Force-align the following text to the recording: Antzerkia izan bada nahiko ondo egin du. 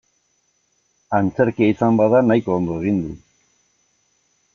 Antzerkia 1.17 1.67
izan 1.73 1.99
bada 1.99 2.21
nahiko 2.31 2.55
ondo 2.61 2.79
egin 2.81 2.97
du. 3.03 3.13